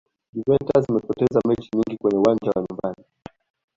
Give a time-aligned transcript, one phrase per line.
[0.33, 3.03] juventus imepoteza mechi nyingi kwenye uwanja wa nyumbani